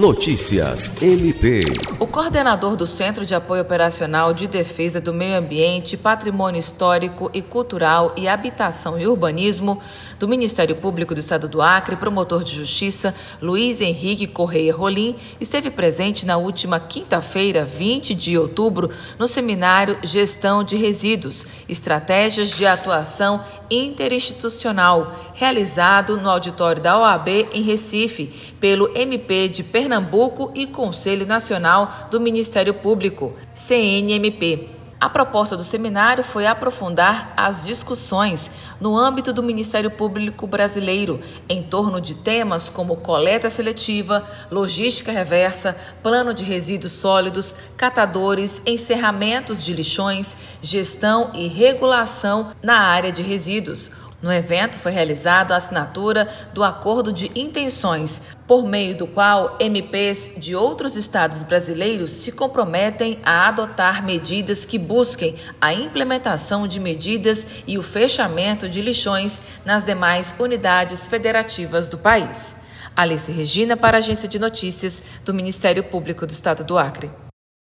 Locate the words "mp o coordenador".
1.02-2.74